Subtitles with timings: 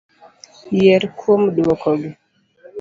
[0.77, 2.11] Yier kuom duoko gi.